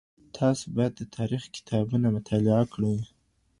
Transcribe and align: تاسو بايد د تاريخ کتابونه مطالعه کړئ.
تاسو 0.37 0.63
بايد 0.75 0.93
د 0.97 1.01
تاريخ 1.17 1.43
کتابونه 1.55 2.07
مطالعه 2.17 2.63
کړئ. 2.73 2.97